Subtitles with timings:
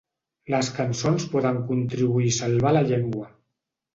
[0.53, 3.29] Les cançons poden contribuir a salvar la llengua.